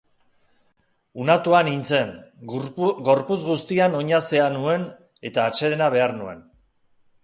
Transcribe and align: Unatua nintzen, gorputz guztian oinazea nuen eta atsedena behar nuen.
Unatua 1.25 1.59
nintzen, 1.67 2.09
gorputz 2.53 3.39
guztian 3.53 4.01
oinazea 4.01 4.51
nuen 4.59 4.91
eta 5.33 5.49
atsedena 5.53 5.97
behar 5.99 6.21
nuen. 6.23 6.47